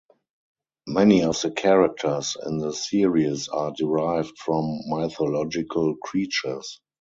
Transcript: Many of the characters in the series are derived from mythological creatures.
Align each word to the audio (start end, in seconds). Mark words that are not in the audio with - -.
Many 0.87 1.21
of 1.25 1.39
the 1.43 1.51
characters 1.51 2.35
in 2.43 2.57
the 2.57 2.73
series 2.73 3.49
are 3.49 3.71
derived 3.77 4.35
from 4.39 4.79
mythological 4.87 5.95
creatures. 5.97 6.81